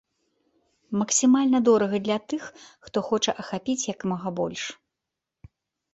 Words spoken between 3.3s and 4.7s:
ахапіць як мага больш.